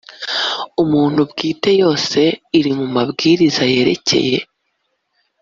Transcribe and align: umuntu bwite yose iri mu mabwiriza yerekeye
umuntu 0.83 1.19
bwite 1.31 1.69
yose 1.81 2.19
iri 2.59 2.71
mu 2.77 2.85
mabwiriza 2.95 3.63
yerekeye 3.73 4.37